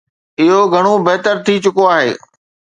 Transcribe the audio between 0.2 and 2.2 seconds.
اهو گهڻو بهتر ٿي چڪو آهي.